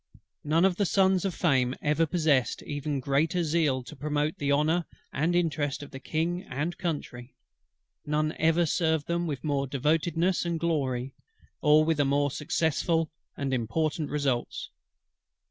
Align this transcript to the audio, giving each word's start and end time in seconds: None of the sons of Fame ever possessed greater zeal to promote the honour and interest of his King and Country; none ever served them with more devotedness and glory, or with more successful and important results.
None 0.43 0.65
of 0.65 0.77
the 0.77 0.85
sons 0.87 1.25
of 1.25 1.35
Fame 1.35 1.75
ever 1.79 2.07
possessed 2.07 2.63
greater 3.01 3.43
zeal 3.43 3.83
to 3.83 3.95
promote 3.95 4.35
the 4.39 4.51
honour 4.51 4.85
and 5.13 5.35
interest 5.35 5.83
of 5.83 5.93
his 5.93 6.01
King 6.03 6.41
and 6.49 6.75
Country; 6.79 7.35
none 8.03 8.33
ever 8.39 8.65
served 8.65 9.05
them 9.05 9.27
with 9.27 9.43
more 9.43 9.67
devotedness 9.67 10.43
and 10.43 10.59
glory, 10.59 11.13
or 11.61 11.85
with 11.85 12.03
more 12.03 12.31
successful 12.31 13.11
and 13.37 13.53
important 13.53 14.09
results. 14.09 14.71